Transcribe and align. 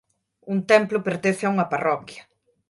Un 0.53 0.57
templo 0.71 1.03
pertence 1.07 1.43
a 1.45 1.51
unha 1.53 1.69
parroquia. 1.73 2.21